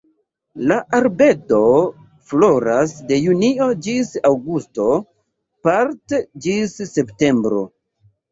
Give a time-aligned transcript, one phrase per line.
[0.69, 1.57] La arbedo
[2.29, 4.87] floras de junio ĝis aŭgusto,
[5.67, 7.63] part ĝis septembro.